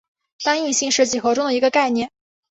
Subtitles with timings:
[0.43, 2.09] 单应性是几何中的一个概念。